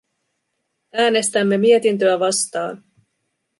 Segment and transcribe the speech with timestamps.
[0.93, 2.83] Äänestämme mietintöä vastaan.